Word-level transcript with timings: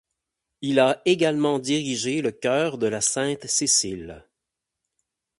Il 0.61 0.79
a 0.79 0.99
également 1.05 1.59
dirigé 1.59 2.23
le 2.23 2.31
chœur 2.31 2.79
de 2.79 2.87
la 2.87 3.01
Sainte-Cécile. 3.01 4.25